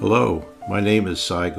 Hello, 0.00 0.46
my 0.68 0.78
name 0.78 1.08
is 1.08 1.20
Sy. 1.20 1.50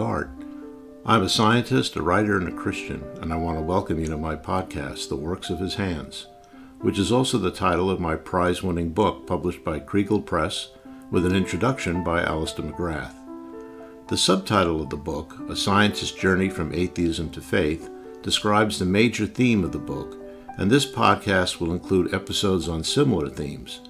I'm 1.06 1.24
a 1.24 1.28
scientist, 1.28 1.98
a 1.98 2.02
writer, 2.02 2.38
and 2.38 2.48
a 2.48 2.54
Christian, 2.54 3.04
and 3.22 3.34
I 3.34 3.36
want 3.36 3.58
to 3.58 3.62
welcome 3.62 4.00
you 4.00 4.06
to 4.06 4.18
my 4.18 4.38
podcast, 4.38 5.10
The 5.10 5.18
Works 5.18 5.50
of 5.50 5.60
His 5.60 5.76
Hands, 5.76 6.26
which 6.80 6.98
is 6.98 7.12
also 7.12 7.38
the 7.38 7.52
title 7.52 7.90
of 7.90 8.00
my 8.00 8.16
prize 8.16 8.64
winning 8.64 8.92
book 8.92 9.28
published 9.28 9.66
by 9.66 9.82
Kregel 9.82 10.26
Press 10.26 10.70
with 11.12 11.26
an 11.26 11.36
introduction 11.36 12.02
by 12.02 12.24
Alister 12.24 12.62
McGrath. 12.62 13.14
The 14.08 14.16
subtitle 14.16 14.82
of 14.82 14.90
the 14.90 14.96
book, 14.96 15.36
A 15.50 15.56
Scientist's 15.56 16.18
Journey 16.18 16.48
from 16.48 16.74
Atheism 16.74 17.32
to 17.32 17.42
Faith, 17.42 17.90
describes 18.22 18.80
the 18.80 18.86
major 18.86 19.26
theme 19.26 19.66
of 19.66 19.74
the 19.74 19.80
book, 19.80 20.18
and 20.58 20.72
this 20.72 20.90
podcast 20.90 21.60
will 21.60 21.74
include 21.74 22.14
episodes 22.14 22.70
on 22.70 22.86
similar 22.86 23.28
themes, 23.28 23.82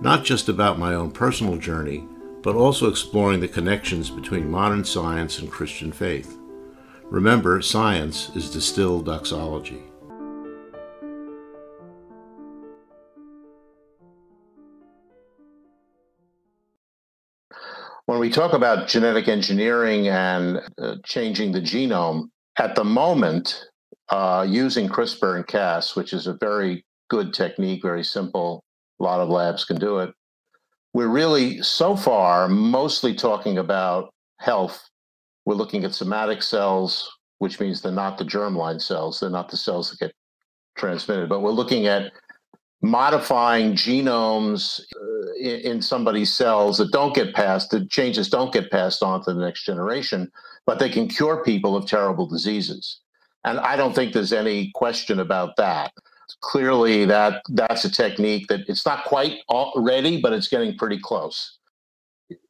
not 0.00 0.24
just 0.24 0.48
about 0.48 0.78
my 0.78 0.94
own 0.94 1.10
personal 1.10 1.56
journey 1.56 2.06
but 2.42 2.54
also 2.54 2.88
exploring 2.88 3.40
the 3.40 3.48
connections 3.48 4.10
between 4.10 4.50
modern 4.50 4.84
science 4.84 5.38
and 5.38 5.50
Christian 5.50 5.92
faith. 5.92 6.38
Remember, 7.04 7.60
science 7.62 8.30
is 8.36 8.50
distilled 8.50 9.06
doxology. 9.06 9.82
When 18.06 18.18
we 18.18 18.30
talk 18.30 18.54
about 18.54 18.88
genetic 18.88 19.28
engineering 19.28 20.08
and 20.08 20.60
uh, 20.80 20.96
changing 21.04 21.52
the 21.52 21.60
genome, 21.60 22.28
at 22.58 22.74
the 22.74 22.84
moment, 22.84 23.66
uh, 24.08 24.46
using 24.48 24.88
CRISPR 24.88 25.36
and 25.36 25.46
Cas, 25.46 25.94
which 25.94 26.12
is 26.12 26.26
a 26.26 26.34
very 26.40 26.84
good 27.10 27.34
technique, 27.34 27.82
very 27.82 28.02
simple, 28.02 28.64
a 28.98 29.04
lot 29.04 29.20
of 29.20 29.28
labs 29.28 29.64
can 29.64 29.78
do 29.78 29.98
it, 29.98 30.14
we're 30.92 31.08
really 31.08 31.62
so 31.62 31.96
far 31.96 32.48
mostly 32.48 33.14
talking 33.14 33.58
about 33.58 34.12
health. 34.38 34.88
We're 35.44 35.54
looking 35.54 35.84
at 35.84 35.94
somatic 35.94 36.42
cells, 36.42 37.10
which 37.38 37.60
means 37.60 37.80
they're 37.80 37.92
not 37.92 38.18
the 38.18 38.24
germline 38.24 38.80
cells, 38.80 39.20
they're 39.20 39.30
not 39.30 39.48
the 39.48 39.56
cells 39.56 39.90
that 39.90 39.98
get 39.98 40.14
transmitted, 40.76 41.28
but 41.28 41.40
we're 41.40 41.50
looking 41.50 41.86
at 41.86 42.12
modifying 42.80 43.72
genomes 43.72 44.80
uh, 44.80 45.32
in, 45.40 45.60
in, 45.72 45.82
somebody's 45.82 46.32
cells 46.32 46.78
that 46.78 46.92
don't 46.92 47.14
get 47.14 47.34
passed, 47.34 47.70
the 47.70 47.84
changes 47.86 48.28
don't 48.28 48.52
get 48.52 48.70
passed 48.70 49.02
on 49.02 49.22
to 49.24 49.34
the 49.34 49.40
next 49.40 49.64
generation, 49.64 50.30
but 50.64 50.78
they 50.78 50.88
can 50.88 51.08
cure 51.08 51.42
people 51.42 51.76
of 51.76 51.86
terrible 51.86 52.26
diseases. 52.26 53.00
And 53.44 53.58
I 53.58 53.76
don't 53.76 53.94
think 53.94 54.12
there's 54.12 54.32
any 54.32 54.70
question 54.74 55.18
about 55.18 55.56
that 55.56 55.92
clearly 56.40 57.04
that 57.06 57.42
that's 57.50 57.84
a 57.84 57.90
technique 57.90 58.48
that 58.48 58.60
it's 58.68 58.86
not 58.86 59.04
quite 59.04 59.40
ready, 59.76 60.20
but 60.20 60.32
it's 60.32 60.48
getting 60.48 60.76
pretty 60.76 60.98
close. 60.98 61.58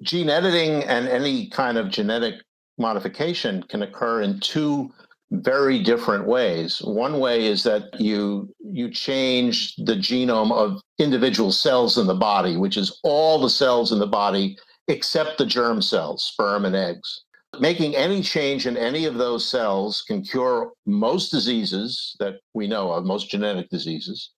Gene 0.02 0.28
editing 0.28 0.82
and 0.84 1.08
any 1.08 1.48
kind 1.50 1.78
of 1.78 1.90
genetic 1.90 2.34
modification 2.78 3.62
can 3.64 3.82
occur 3.82 4.22
in 4.22 4.40
two 4.40 4.90
very 5.30 5.82
different 5.82 6.26
ways. 6.26 6.80
One 6.82 7.20
way 7.20 7.46
is 7.46 7.62
that 7.64 8.00
you 8.00 8.52
you 8.64 8.90
change 8.90 9.76
the 9.76 9.94
genome 9.94 10.52
of 10.52 10.80
individual 10.98 11.52
cells 11.52 11.98
in 11.98 12.06
the 12.06 12.14
body, 12.14 12.56
which 12.56 12.76
is 12.76 12.98
all 13.04 13.38
the 13.38 13.50
cells 13.50 13.92
in 13.92 13.98
the 13.98 14.06
body 14.06 14.56
except 14.88 15.36
the 15.36 15.44
germ 15.44 15.82
cells, 15.82 16.24
sperm 16.24 16.64
and 16.64 16.74
eggs. 16.74 17.24
Making 17.60 17.96
any 17.96 18.22
change 18.22 18.66
in 18.66 18.76
any 18.76 19.06
of 19.06 19.14
those 19.14 19.48
cells 19.48 20.04
can 20.06 20.22
cure 20.22 20.72
most 20.86 21.30
diseases 21.30 22.14
that 22.20 22.36
we 22.54 22.68
know 22.68 22.92
of, 22.92 23.04
most 23.04 23.30
genetic 23.30 23.70
diseases, 23.70 24.32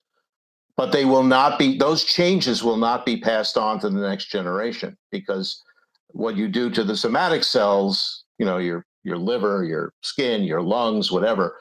but 0.77 0.93
they 0.93 1.05
will 1.05 1.25
not 1.25 1.59
be, 1.59 1.77
those 1.77 2.05
changes 2.05 2.63
will 2.63 2.77
not 2.77 3.05
be 3.05 3.21
passed 3.21 3.59
on 3.59 3.81
to 3.81 3.91
the 3.91 4.01
next 4.01 4.31
generation 4.31 4.97
because 5.11 5.63
what 6.13 6.37
you 6.37 6.49
do 6.49 6.71
to 6.71 6.85
the 6.85 6.97
somatic 6.97 7.45
cells, 7.45 8.25
you 8.39 8.47
know, 8.47 8.59
your, 8.59 8.87
your 9.03 9.19
liver, 9.19 9.65
your 9.65 9.93
skin, 10.03 10.43
your 10.43 10.63
lungs, 10.63 11.11
whatever, 11.11 11.57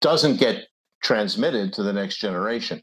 doesn't 0.00 0.38
get 0.38 0.68
transmitted 1.02 1.72
to 1.72 1.82
the 1.82 1.92
next 1.92 2.18
generation. 2.18 2.82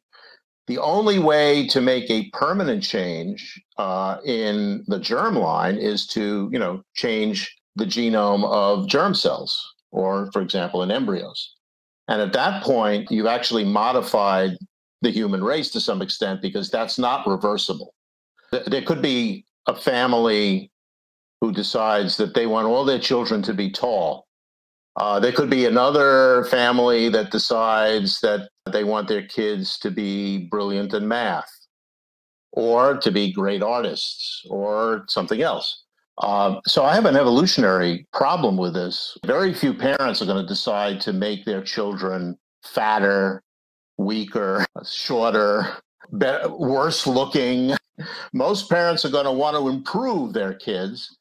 The 0.67 0.79
only 0.79 1.19
way 1.19 1.67
to 1.67 1.81
make 1.81 2.09
a 2.09 2.29
permanent 2.31 2.83
change 2.83 3.61
uh, 3.77 4.17
in 4.25 4.83
the 4.87 4.99
germline 4.99 5.77
is 5.77 6.07
to, 6.07 6.49
you 6.51 6.59
know, 6.59 6.81
change 6.95 7.55
the 7.75 7.85
genome 7.85 8.45
of 8.45 8.87
germ 8.87 9.13
cells, 9.13 9.73
or 9.91 10.31
for 10.31 10.41
example, 10.41 10.83
in 10.83 10.91
embryos. 10.91 11.55
And 12.07 12.21
at 12.21 12.33
that 12.33 12.63
point, 12.63 13.09
you've 13.11 13.25
actually 13.25 13.65
modified 13.65 14.57
the 15.01 15.11
human 15.11 15.43
race 15.43 15.71
to 15.71 15.79
some 15.79 16.01
extent 16.01 16.41
because 16.41 16.69
that's 16.69 16.97
not 16.97 17.27
reversible. 17.27 17.93
There 18.51 18.81
could 18.81 19.01
be 19.01 19.45
a 19.67 19.75
family 19.75 20.71
who 21.41 21.51
decides 21.51 22.17
that 22.17 22.33
they 22.33 22.47
want 22.47 22.67
all 22.67 22.85
their 22.85 22.99
children 22.99 23.41
to 23.43 23.53
be 23.53 23.71
tall. 23.71 24.25
Uh, 24.95 25.19
there 25.19 25.33
could 25.33 25.49
be 25.49 25.65
another 25.65 26.45
family 26.45 27.09
that 27.09 27.31
decides 27.31 28.21
that 28.21 28.49
they 28.71 28.83
want 28.83 29.07
their 29.07 29.27
kids 29.27 29.77
to 29.79 29.91
be 29.91 30.47
brilliant 30.49 30.93
in 30.93 31.07
math 31.07 31.51
or 32.53 32.97
to 32.97 33.11
be 33.11 33.33
great 33.33 33.61
artists 33.61 34.41
or 34.49 35.03
something 35.09 35.41
else. 35.41 35.84
Uh, 36.19 36.59
so 36.65 36.85
I 36.85 36.95
have 36.95 37.05
an 37.05 37.17
evolutionary 37.17 38.07
problem 38.13 38.57
with 38.57 38.73
this. 38.73 39.17
Very 39.25 39.53
few 39.53 39.73
parents 39.73 40.21
are 40.21 40.25
going 40.25 40.41
to 40.41 40.47
decide 40.47 41.01
to 41.01 41.13
make 41.13 41.43
their 41.43 41.61
children 41.61 42.37
fatter, 42.63 43.43
weaker, 43.97 44.65
shorter, 44.85 45.77
better, 46.13 46.49
worse 46.49 47.05
looking. 47.05 47.75
Most 48.33 48.69
parents 48.69 49.03
are 49.03 49.09
going 49.09 49.25
to 49.25 49.31
want 49.31 49.57
to 49.57 49.67
improve 49.67 50.33
their 50.33 50.53
kids. 50.53 51.17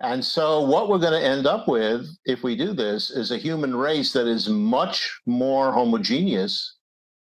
And 0.00 0.24
so, 0.24 0.62
what 0.62 0.88
we're 0.88 0.98
going 0.98 1.20
to 1.20 1.28
end 1.28 1.46
up 1.46 1.68
with, 1.68 2.08
if 2.24 2.42
we 2.42 2.56
do 2.56 2.72
this, 2.72 3.10
is 3.10 3.30
a 3.30 3.38
human 3.38 3.74
race 3.76 4.12
that 4.12 4.26
is 4.26 4.48
much 4.48 5.20
more 5.26 5.72
homogeneous 5.72 6.76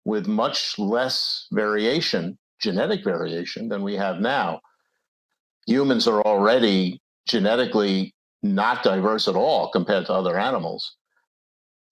with 0.05 0.27
much 0.27 0.77
less 0.77 1.47
variation, 1.51 2.37
genetic 2.59 3.03
variation, 3.03 3.69
than 3.69 3.81
we 3.81 3.95
have 3.95 4.19
now 4.19 4.59
humans 5.69 6.07
are 6.07 6.21
already 6.23 6.99
genetically 7.27 8.13
not 8.41 8.83
diverse 8.83 9.27
at 9.27 9.35
all 9.35 9.69
compared 9.69 10.05
to 10.07 10.13
other 10.13 10.39
animals. 10.39 10.95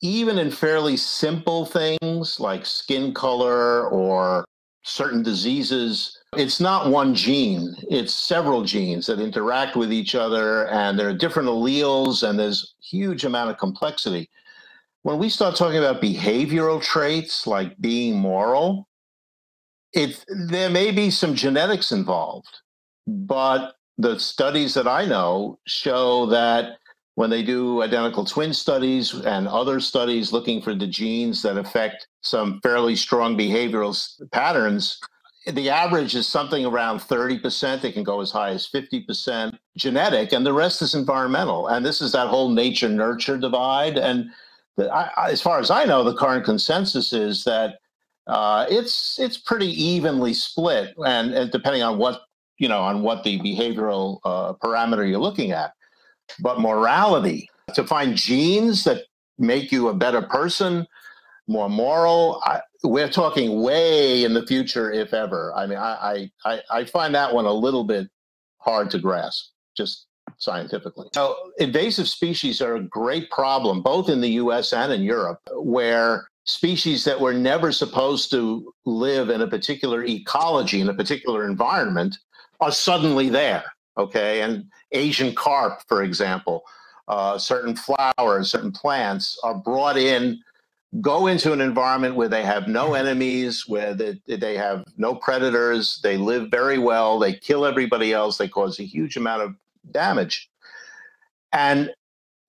Even 0.02 0.40
in 0.40 0.50
fairly 0.50 0.98
simple 0.98 1.66
things 1.66 2.40
like 2.40 2.66
skin 2.66 3.14
color 3.14 3.88
or 3.90 4.46
certain 4.84 5.22
diseases, 5.22 6.18
it's 6.36 6.60
not 6.60 6.90
one 6.90 7.14
gene, 7.14 7.76
it's 7.90 8.14
several 8.14 8.64
genes 8.64 9.06
that 9.08 9.20
interact 9.20 9.76
with 9.76 9.92
each 9.92 10.16
other, 10.16 10.68
and 10.68 10.98
there 10.98 11.10
are 11.10 11.14
different 11.14 11.50
alleles, 11.50 12.28
and 12.28 12.40
there's 12.40 12.76
huge 12.82 13.26
amount 13.26 13.50
of 13.50 13.58
complexity. 13.58 14.30
When 15.04 15.18
we 15.18 15.30
start 15.30 15.56
talking 15.56 15.80
about 15.80 16.02
behavioral 16.02 16.82
traits 16.82 17.48
like 17.48 17.80
being 17.80 18.16
moral, 18.16 18.88
it, 19.94 20.24
there 20.50 20.70
may 20.70 20.92
be 20.92 21.10
some 21.10 21.34
genetics 21.36 21.92
involved, 21.92 22.60
but 23.08 23.76
the 23.98 24.20
studies 24.20 24.74
that 24.76 24.88
I 24.88 25.06
know 25.06 25.60
show 25.66 26.26
that 26.28 26.78
when 27.16 27.32
they 27.32 27.42
do 27.42 27.82
identical 27.82 28.26
twin 28.26 28.54
studies 28.54 29.14
and 29.14 29.48
other 29.48 29.80
studies 29.80 30.32
looking 30.32 30.62
for 30.62 30.76
the 30.76 30.86
genes 30.86 31.42
that 31.42 31.58
affect 31.58 32.08
some 32.22 32.60
fairly 32.62 32.96
strong 32.96 33.36
behavioral 33.36 33.98
patterns, 34.32 35.00
the 35.48 35.70
average 35.70 36.14
is 36.16 36.28
something 36.28 36.66
around 36.66 37.00
30%. 37.00 37.84
It 37.84 37.94
can 37.94 38.04
go 38.04 38.22
as 38.22 38.30
high 38.30 38.50
as 38.50 38.70
50% 38.70 39.58
genetic, 39.78 40.32
and 40.34 40.46
the 40.46 40.54
rest 40.54 40.82
is 40.82 40.94
environmental. 40.94 41.68
And 41.70 41.84
this 41.84 42.02
is 42.02 42.12
that 42.12 42.28
whole 42.28 42.50
nature 42.50 42.90
nurture 42.90 43.38
divide. 43.38 43.98
And 43.98 44.30
the, 44.76 44.94
I, 44.94 45.30
as 45.32 45.42
far 45.42 45.60
as 45.60 45.72
I 45.72 45.86
know, 45.86 46.04
the 46.04 46.14
current 46.14 46.46
consensus 46.46 47.14
is 47.14 47.46
that 47.46 47.80
uh, 48.28 48.66
it's 48.70 49.18
it's 49.20 49.38
pretty 49.38 49.70
evenly 49.82 50.34
split, 50.34 50.94
and, 51.06 51.34
and, 51.34 51.50
depending 51.50 51.82
on 51.82 51.98
what 51.98 52.27
you 52.58 52.68
know, 52.68 52.82
on 52.82 53.02
what 53.02 53.24
the 53.24 53.40
behavioral 53.40 54.20
uh, 54.24 54.54
parameter 54.54 55.08
you're 55.08 55.20
looking 55.20 55.52
at. 55.52 55.74
But 56.40 56.60
morality, 56.60 57.50
to 57.74 57.84
find 57.84 58.16
genes 58.16 58.84
that 58.84 59.04
make 59.38 59.72
you 59.72 59.90
a 59.90 59.94
better 59.94 60.22
person, 60.22 60.86
more 61.48 61.70
moral, 61.70 62.42
I, 62.46 62.62
we're 62.84 63.10
talking 63.10 63.62
way 63.62 64.24
in 64.24 64.34
the 64.34 64.46
future, 64.46 64.92
if 64.92 65.14
ever. 65.14 65.54
I 65.56 65.68
mean, 65.68 65.78
I, 65.78 66.30
I, 66.46 66.62
I 66.70 66.86
find 66.86 67.16
that 67.16 67.34
one 67.34 67.46
a 67.46 67.54
little 67.54 67.84
bit 67.84 68.10
hard 68.58 68.92
to 68.92 69.00
grasp, 69.00 69.52
just 69.76 70.08
scientifically. 70.38 71.08
So, 71.14 71.36
invasive 71.58 72.08
species 72.08 72.62
are 72.62 72.76
a 72.76 72.84
great 72.84 73.30
problem, 73.32 73.82
both 73.82 74.10
in 74.10 74.20
the 74.20 74.32
US 74.32 74.74
and 74.74 74.92
in 74.92 75.02
Europe, 75.02 75.40
where 75.54 76.28
species 76.46 77.04
that 77.06 77.20
were 77.20 77.34
never 77.34 77.72
supposed 77.72 78.32
to 78.32 78.74
live 78.86 79.30
in 79.30 79.42
a 79.42 79.48
particular 79.48 80.04
ecology, 80.04 80.82
in 80.82 80.90
a 80.90 80.94
particular 80.94 81.46
environment, 81.46 82.18
are 82.60 82.72
suddenly 82.72 83.30
there. 83.30 83.64
Okay, 83.98 84.42
and 84.42 84.66
Asian 84.92 85.34
carp, 85.34 85.82
for 85.88 86.04
example, 86.04 86.64
uh, 87.08 87.38
certain 87.38 87.76
flowers, 87.76 88.52
certain 88.52 88.72
plants 88.72 89.40
are 89.44 89.56
brought 89.56 89.98
in, 89.98 90.40
go 91.02 91.28
into 91.28 91.52
an 91.52 91.62
environment 91.62 92.16
where 92.16 92.30
they 92.30 92.44
have 92.44 92.68
no 92.68 92.94
enemies, 92.94 93.66
where 93.68 93.94
they, 93.94 94.20
they 94.28 94.56
have 94.56 94.86
no 94.98 95.16
predators, 95.16 96.00
they 96.04 96.18
live 96.18 96.50
very 96.52 96.78
well, 96.78 97.18
they 97.18 97.34
kill 97.34 97.66
everybody 97.66 98.14
else, 98.14 98.38
they 98.38 98.48
cause 98.48 98.80
a 98.80 98.84
huge 98.84 99.18
amount 99.18 99.42
of 99.42 99.56
damage. 99.92 100.50
And 101.52 101.92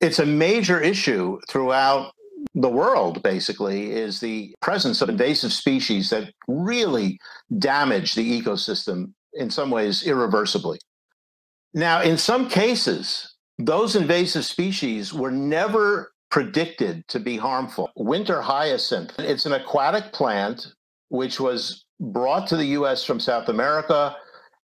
it's 0.00 0.18
a 0.18 0.26
major 0.26 0.80
issue 0.80 1.38
throughout 1.48 2.12
the 2.54 2.68
world, 2.68 3.22
basically, 3.22 3.92
is 3.92 4.20
the 4.20 4.54
presence 4.60 5.02
of 5.02 5.08
invasive 5.08 5.52
species 5.52 6.10
that 6.10 6.32
really 6.46 7.18
damage 7.58 8.14
the 8.14 8.42
ecosystem 8.42 9.12
in 9.34 9.50
some 9.50 9.70
ways 9.70 10.06
irreversibly. 10.06 10.78
Now, 11.74 12.02
in 12.02 12.16
some 12.16 12.48
cases, 12.48 13.34
those 13.58 13.96
invasive 13.96 14.44
species 14.44 15.12
were 15.12 15.30
never 15.30 16.12
predicted 16.30 17.06
to 17.08 17.20
be 17.20 17.36
harmful. 17.36 17.90
Water 17.96 18.40
hyacinth, 18.40 19.12
it's 19.18 19.46
an 19.46 19.52
aquatic 19.52 20.12
plant 20.12 20.66
which 21.08 21.40
was 21.40 21.84
brought 22.00 22.46
to 22.48 22.56
the 22.56 22.66
US 22.66 23.04
from 23.04 23.18
South 23.18 23.48
America. 23.48 24.16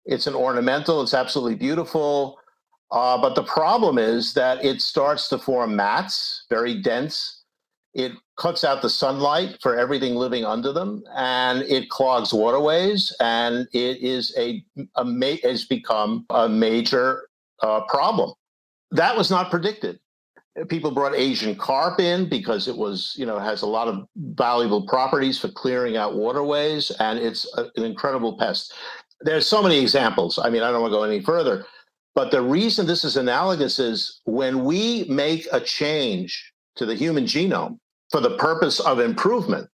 It's 0.04 0.26
an 0.26 0.34
ornamental, 0.34 1.02
it's 1.02 1.14
absolutely 1.14 1.56
beautiful. 1.56 2.38
Uh, 2.90 3.20
but 3.20 3.34
the 3.34 3.42
problem 3.42 3.98
is 3.98 4.34
that 4.34 4.64
it 4.64 4.80
starts 4.80 5.28
to 5.28 5.38
form 5.38 5.74
mats, 5.74 6.44
very 6.50 6.80
dense. 6.80 7.43
It 7.94 8.12
cuts 8.36 8.64
out 8.64 8.82
the 8.82 8.90
sunlight 8.90 9.58
for 9.62 9.76
everything 9.76 10.16
living 10.16 10.44
under 10.44 10.72
them, 10.72 11.04
and 11.14 11.62
it 11.62 11.88
clogs 11.90 12.34
waterways, 12.34 13.14
and 13.20 13.68
it 13.72 14.02
is 14.02 14.34
a, 14.36 14.64
a 14.96 15.04
ma- 15.04 15.36
has 15.44 15.64
become 15.64 16.26
a 16.30 16.48
major 16.48 17.28
uh, 17.62 17.82
problem. 17.82 18.32
That 18.90 19.16
was 19.16 19.30
not 19.30 19.50
predicted. 19.50 20.00
People 20.68 20.90
brought 20.90 21.14
Asian 21.14 21.54
carp 21.54 22.00
in 22.00 22.28
because 22.28 22.68
it 22.68 22.76
was, 22.76 23.14
you 23.16 23.26
know, 23.26 23.38
has 23.38 23.62
a 23.62 23.66
lot 23.66 23.88
of 23.88 24.06
valuable 24.16 24.86
properties 24.86 25.38
for 25.38 25.48
clearing 25.48 25.96
out 25.96 26.16
waterways, 26.16 26.90
and 26.98 27.18
it's 27.18 27.46
a, 27.56 27.70
an 27.76 27.84
incredible 27.84 28.36
pest. 28.38 28.74
There's 29.20 29.46
so 29.46 29.62
many 29.62 29.80
examples. 29.80 30.38
I 30.38 30.50
mean, 30.50 30.62
I 30.62 30.72
don't 30.72 30.80
want 30.82 30.92
to 30.92 30.96
go 30.96 31.04
any 31.04 31.20
further, 31.20 31.64
but 32.16 32.32
the 32.32 32.42
reason 32.42 32.86
this 32.86 33.04
is 33.04 33.16
analogous 33.16 33.78
is 33.78 34.20
when 34.24 34.64
we 34.64 35.04
make 35.04 35.46
a 35.52 35.60
change 35.60 36.52
to 36.76 36.86
the 36.86 36.94
human 36.94 37.24
genome 37.24 37.78
for 38.10 38.20
the 38.20 38.36
purpose 38.36 38.80
of 38.80 39.00
improvement, 39.00 39.68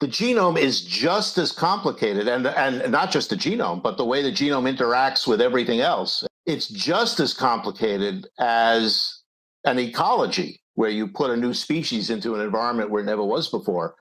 the 0.00 0.08
genome 0.08 0.58
is 0.58 0.82
just 0.82 1.38
as 1.38 1.52
complicated 1.52 2.26
and, 2.26 2.46
and 2.46 2.90
not 2.90 3.12
just 3.12 3.30
the 3.30 3.36
genome, 3.36 3.82
but 3.82 3.96
the 3.96 4.04
way 4.04 4.22
the 4.22 4.32
genome 4.32 4.72
interacts 4.74 5.26
with 5.26 5.40
everything 5.40 5.80
else. 5.80 6.24
It's 6.44 6.68
just 6.68 7.20
as 7.20 7.32
complicated 7.32 8.26
as 8.40 9.22
an 9.64 9.78
ecology 9.78 10.60
where 10.74 10.90
you 10.90 11.06
put 11.06 11.30
a 11.30 11.36
new 11.36 11.54
species 11.54 12.10
into 12.10 12.34
an 12.34 12.40
environment 12.40 12.90
where 12.90 13.02
it 13.02 13.06
never 13.06 13.22
was 13.22 13.48
before. 13.48 13.94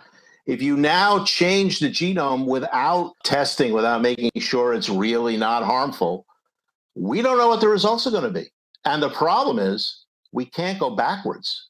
If 0.47 0.61
you 0.61 0.75
now 0.75 1.23
change 1.23 1.79
the 1.79 1.89
genome 1.89 2.45
without 2.45 3.13
testing, 3.23 3.73
without 3.73 4.01
making 4.01 4.31
sure 4.39 4.73
it's 4.73 4.89
really 4.89 5.37
not 5.37 5.63
harmful, 5.63 6.25
we 6.95 7.21
don't 7.21 7.37
know 7.37 7.47
what 7.47 7.61
the 7.61 7.67
results 7.67 8.07
are 8.07 8.11
going 8.11 8.23
to 8.23 8.39
be. 8.39 8.51
And 8.85 9.03
the 9.03 9.09
problem 9.09 9.59
is 9.59 10.05
we 10.31 10.45
can't 10.45 10.79
go 10.79 10.95
backwards. 10.95 11.69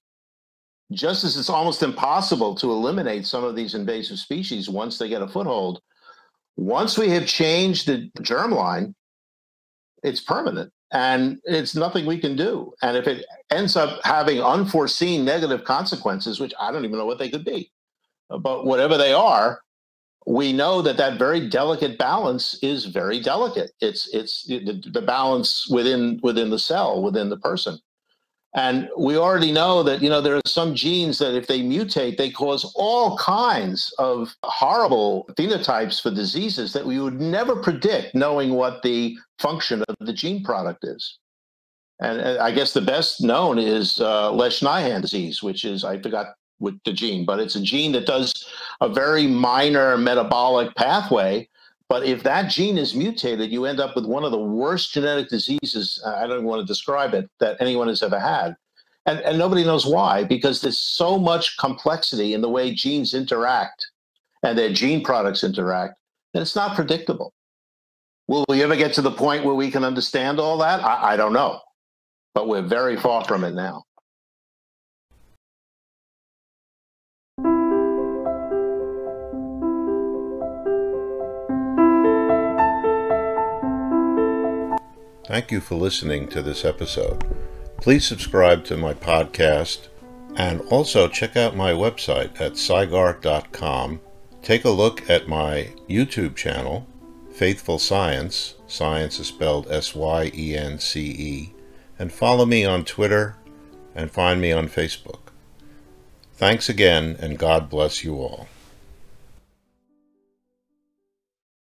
Just 0.92 1.24
as 1.24 1.38
it's 1.38 1.50
almost 1.50 1.84
impossible 1.84 2.54
to 2.56 2.72
eliminate 2.72 3.26
some 3.26 3.44
of 3.44 3.56
these 3.56 3.76
invasive 3.76 4.20
species 4.20 4.70
once 4.70 4.98
they 4.98 5.10
get 5.10 5.22
a 5.22 5.28
foothold, 5.28 5.82
once 6.58 6.98
we 6.98 7.10
have 7.10 7.26
changed 7.26 7.88
the 7.88 8.10
germline, 8.20 8.94
it's 10.04 10.22
permanent 10.22 10.72
and 10.92 11.40
it's 11.46 11.76
nothing 11.76 12.06
we 12.06 12.18
can 12.18 12.36
do. 12.36 12.74
And 12.82 12.98
if 12.98 13.08
it 13.08 13.26
ends 13.52 13.76
up 13.76 14.02
having 14.04 14.42
unforeseen 14.42 15.24
negative 15.24 15.64
consequences, 15.64 16.40
which 16.40 16.54
I 16.60 16.72
don't 16.72 16.84
even 16.84 16.98
know 16.98 17.06
what 17.06 17.20
they 17.20 17.30
could 17.30 17.46
be, 17.46 17.72
but 18.30 18.66
whatever 18.66 18.98
they 18.98 19.14
are, 19.14 19.62
we 20.28 20.54
know 20.54 20.82
that 20.82 20.98
that 20.98 21.18
very 21.18 21.48
delicate 21.50 21.98
balance 21.98 22.58
is 22.62 22.86
very 22.86 23.20
delicate. 23.20 23.72
It's 23.80 24.14
it's 24.14 24.46
the, 24.46 24.82
the 24.92 25.02
balance 25.02 25.68
within 25.70 26.20
within 26.22 26.50
the 26.50 26.60
cell, 26.60 27.02
within 27.02 27.30
the 27.30 27.38
person. 27.38 27.80
And 28.54 28.90
we 28.98 29.16
already 29.16 29.52
know 29.52 29.82
that 29.84 30.02
you 30.02 30.10
know 30.10 30.20
there 30.20 30.36
are 30.36 30.42
some 30.46 30.76
genes 30.76 31.20
that 31.20 31.36
if 31.36 31.48
they 31.48 31.62
mutate, 31.62 32.18
they 32.18 32.30
cause 32.30 32.72
all 32.76 33.18
kinds 33.18 33.94
of 33.98 34.36
horrible 34.44 35.30
phenotypes 35.38 36.02
for 36.02 36.12
diseases 36.12 36.74
that 36.74 36.86
we 36.86 37.00
would 37.00 37.22
never 37.22 37.56
predict, 37.56 38.14
knowing 38.14 38.54
what 38.54 38.82
the 38.82 39.18
function 39.40 39.84
of 39.88 39.96
the 40.02 40.12
gene 40.12 40.44
product 40.44 40.84
is. 40.84 41.18
And 42.02 42.20
I 42.40 42.52
guess 42.52 42.74
the 42.74 42.82
best 42.82 43.22
known 43.22 43.60
is 43.60 44.02
uh, 44.02 44.32
Lesch-Nyhan 44.32 45.02
disease, 45.02 45.44
which 45.44 45.64
is 45.64 45.86
I 45.86 46.02
forgot 46.02 46.36
with 46.60 46.78
the 46.84 46.94
gene, 46.94 47.26
but 47.26 47.40
it's 47.40 47.56
a 47.56 47.62
gene 47.62 47.92
that 47.94 48.06
does 48.06 48.48
a 48.82 48.90
very 48.90 49.28
minor 49.28 49.98
metabolic 49.98 50.76
pathway. 50.76 51.48
But 51.92 52.06
if 52.06 52.24
that 52.24 52.50
gene 52.50 52.78
is 52.78 52.96
mutated, 52.96 53.52
you 53.52 53.66
end 53.66 53.82
up 53.82 53.98
with 53.98 54.06
one 54.06 54.24
of 54.24 54.32
the 54.32 54.38
worst 54.38 54.94
genetic 54.94 55.28
diseases. 55.28 56.02
Uh, 56.06 56.16
I 56.16 56.22
don't 56.22 56.38
even 56.38 56.46
want 56.46 56.62
to 56.62 56.66
describe 56.66 57.14
it 57.14 57.30
that 57.42 57.58
anyone 57.60 57.90
has 57.90 58.02
ever 58.02 58.18
had. 58.18 58.56
And, 59.08 59.20
and 59.20 59.38
nobody 59.38 59.66
knows 59.66 59.86
why, 59.86 60.24
because 60.24 60.62
there's 60.62 60.80
so 60.80 61.20
much 61.20 61.58
complexity 61.58 62.34
in 62.34 62.40
the 62.40 62.48
way 62.48 62.74
genes 62.74 63.14
interact 63.14 63.86
and 64.42 64.58
their 64.58 64.72
gene 64.72 65.04
products 65.04 65.44
interact, 65.44 65.96
and 66.34 66.42
it's 66.42 66.56
not 66.56 66.78
predictable. 66.78 67.34
Will 68.30 68.46
we 68.48 68.64
ever 68.64 68.78
get 68.78 68.94
to 68.94 69.02
the 69.02 69.12
point 69.12 69.44
where 69.44 69.56
we 69.56 69.70
can 69.70 69.84
understand 69.84 70.40
all 70.40 70.58
that? 70.60 70.82
I, 70.82 71.16
I 71.16 71.18
don't 71.18 71.34
know, 71.34 71.60
but 72.34 72.48
we're 72.48 72.62
very 72.62 72.96
far 72.96 73.26
from 73.26 73.44
it 73.44 73.54
now. 73.54 73.84
Thank 85.32 85.50
you 85.50 85.62
for 85.62 85.76
listening 85.76 86.28
to 86.28 86.42
this 86.42 86.66
episode. 86.66 87.24
Please 87.78 88.06
subscribe 88.06 88.66
to 88.66 88.76
my 88.76 88.94
podcast 88.94 89.88
and 90.36 90.60
also 90.64 91.08
check 91.08 91.38
out 91.38 91.56
my 91.56 91.72
website 91.72 92.42
at 92.42 92.56
sygarte.com. 92.56 94.02
Take 94.42 94.66
a 94.66 94.70
look 94.70 95.10
at 95.10 95.30
my 95.30 95.70
YouTube 95.88 96.36
channel, 96.36 96.86
Faithful 97.32 97.80
Scyence. 97.80 98.56
Science 98.68 99.22
is 99.22 99.28
spelled 99.28 99.72
S 99.72 99.96
Y 99.96 100.32
E 100.36 100.54
N 100.54 100.80
C 100.80 101.00
E. 101.00 101.54
And 101.98 102.12
follow 102.12 102.46
me 102.46 102.66
on 102.66 102.84
Twitter 102.84 103.38
and 103.96 104.12
find 104.12 104.42
me 104.42 104.52
on 104.52 104.68
Facebook. 104.68 105.32
Thanks 106.34 106.68
again, 106.68 107.16
and 107.22 107.40
God 107.40 107.70
bless 107.70 108.04
you 108.04 108.16
all. 108.16 108.50